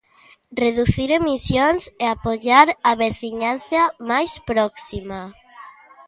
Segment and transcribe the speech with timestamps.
[0.63, 5.21] Reducir emisións e apoiar á veciñanza máis próxima.